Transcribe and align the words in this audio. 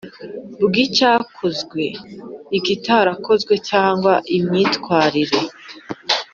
bw’icyakozwe, 0.65 1.83
ikitakozwe 2.57 3.53
cyangwa 3.69 4.13
imyitwarire, 4.37 5.39